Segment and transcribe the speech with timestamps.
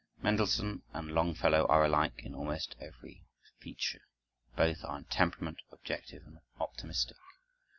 [0.23, 3.23] Mendelssohn and Longfellow are alike in almost every
[3.59, 4.01] feature.
[4.55, 7.17] Both are in temperament objective and optimistic.